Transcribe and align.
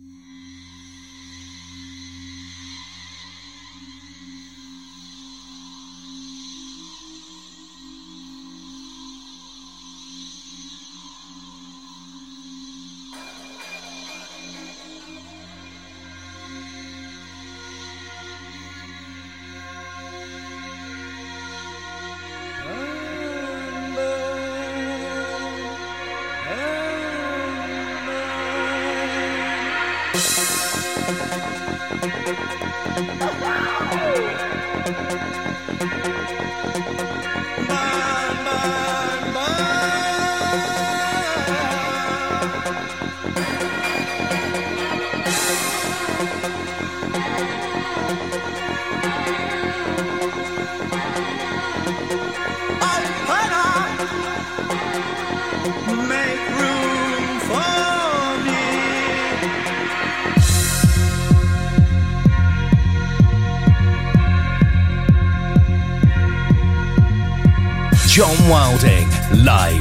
Mm. 0.00 0.27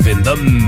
In 0.09 0.23
the 0.23 0.67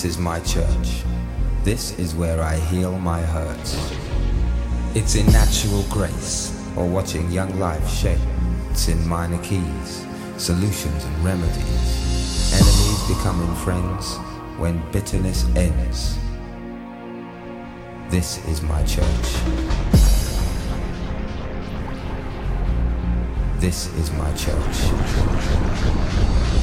This 0.00 0.16
is 0.16 0.18
my 0.18 0.40
church. 0.40 1.04
This 1.62 1.98
is 1.98 2.14
where 2.14 2.40
I 2.40 2.56
heal 2.56 2.98
my 2.98 3.20
hurts. 3.20 3.76
It's 4.94 5.14
in 5.14 5.26
natural 5.26 5.82
grace 5.90 6.58
or 6.74 6.86
watching 6.86 7.30
young 7.30 7.60
life 7.60 7.86
shape. 7.86 8.18
It's 8.70 8.88
in 8.88 9.06
minor 9.06 9.36
keys, 9.42 10.06
solutions 10.38 11.04
and 11.04 11.18
remedies. 11.22 12.54
Enemies 12.54 13.08
becoming 13.08 13.54
friends 13.56 14.16
when 14.56 14.80
bitterness 14.90 15.44
ends. 15.54 16.18
This 18.08 18.42
is 18.46 18.62
my 18.62 18.82
church. 18.84 19.04
This 23.60 23.92
is 23.96 24.10
my 24.12 24.32
church. 24.32 26.59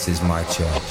This 0.00 0.08
is 0.08 0.22
my 0.22 0.42
church. 0.44 0.89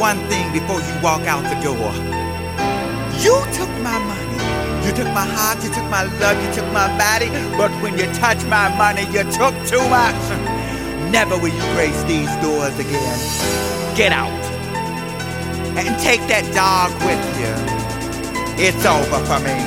One 0.00 0.16
thing 0.30 0.50
before 0.50 0.80
you 0.80 0.94
walk 1.02 1.20
out 1.28 1.44
the 1.44 1.60
door. 1.60 1.92
You 3.20 3.36
took 3.52 3.68
my 3.84 3.98
money. 4.00 4.40
You 4.86 4.92
took 4.96 5.12
my 5.12 5.28
heart, 5.28 5.62
you 5.62 5.68
took 5.68 5.84
my 5.92 6.04
love, 6.18 6.40
you 6.42 6.50
took 6.54 6.64
my 6.72 6.88
body. 6.96 7.28
But 7.60 7.70
when 7.82 7.98
you 7.98 8.06
touch 8.14 8.42
my 8.46 8.74
money, 8.80 9.04
you 9.12 9.22
took 9.28 9.52
too 9.68 9.84
much. 9.92 10.24
Never 11.12 11.36
will 11.36 11.52
you 11.52 11.66
grace 11.76 12.02
these 12.04 12.32
doors 12.40 12.72
again. 12.78 13.18
Get 13.94 14.10
out. 14.10 14.40
And 15.76 15.92
take 16.00 16.24
that 16.32 16.48
dog 16.56 16.88
with 17.04 17.20
you. 17.36 17.52
It's 18.56 18.84
over 18.88 19.20
for 19.28 19.40
me. 19.44 19.58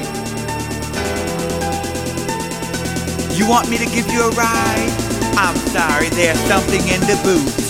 You 3.38 3.47
want 3.47 3.69
me 3.69 3.77
to 3.77 3.86
give 3.86 4.09
you 4.11 4.23
a 4.23 4.31
ride? 4.31 4.93
I'm 5.38 5.55
sorry, 5.69 6.09
there's 6.09 6.39
something 6.49 6.81
in 6.89 7.01
the 7.01 7.19
boot. 7.23 7.62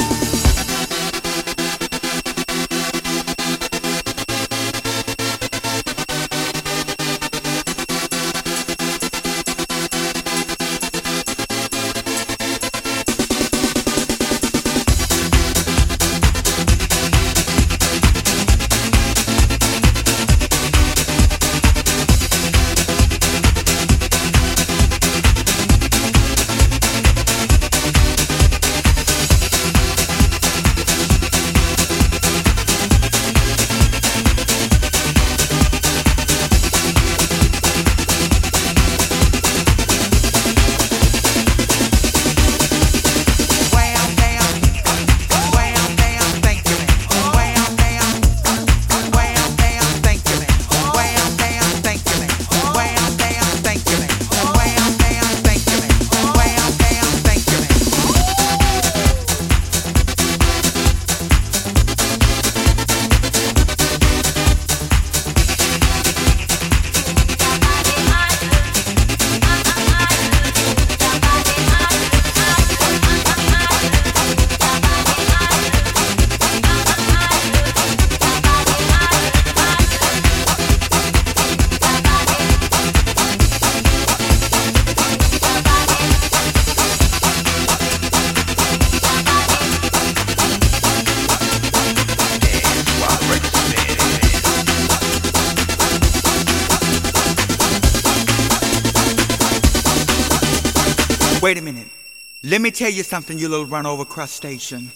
Tell 102.74 102.90
you 102.90 103.04
something, 103.04 103.38
you 103.38 103.48
little 103.50 103.68
run 103.68 103.86
over 103.86 104.04
crustacean. 104.04 104.92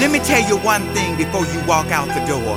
Let 0.00 0.10
me 0.10 0.18
tell 0.18 0.40
you 0.48 0.56
one 0.58 0.82
thing 0.94 1.16
before 1.16 1.44
you 1.46 1.60
walk 1.66 1.88
out 1.92 2.08
the 2.08 2.24
door. 2.24 2.56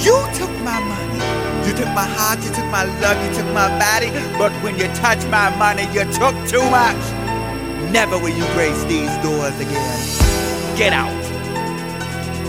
You 0.00 0.16
took 0.34 0.50
my 0.64 0.80
money. 0.80 1.68
You 1.68 1.74
took 1.74 1.88
my 1.92 2.08
heart, 2.08 2.42
you 2.42 2.48
took 2.48 2.64
my 2.72 2.84
love, 3.00 3.22
you 3.22 3.34
took 3.36 3.52
my 3.52 3.68
body. 3.78 4.08
But 4.38 4.52
when 4.64 4.78
you 4.78 4.86
touch 4.94 5.22
my 5.26 5.54
money, 5.56 5.84
you 5.92 6.04
took 6.16 6.34
too 6.48 6.64
much. 6.70 6.96
Never 7.92 8.16
will 8.18 8.30
you 8.30 8.44
grace 8.56 8.82
these 8.84 9.12
doors 9.18 9.58
again. 9.60 10.76
Get 10.76 10.94
out. 10.94 11.12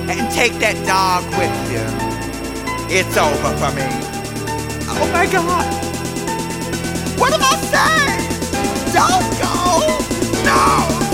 And 0.08 0.32
take 0.32 0.54
that 0.64 0.80
dog 0.88 1.28
with 1.36 1.52
you. 1.72 1.84
It's 2.88 3.18
over 3.18 3.52
for 3.60 3.72
me. 3.76 3.84
Oh 4.88 5.10
my 5.12 5.26
God. 5.28 5.68
What 7.20 7.34
am 7.34 7.42
I 7.44 7.56
saying? 7.68 8.39
Don't 8.92 9.30
go. 9.40 9.54
No, 10.44 11.09